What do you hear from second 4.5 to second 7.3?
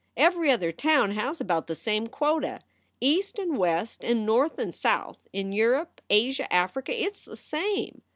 and South, in Europe, Asia, Africa it s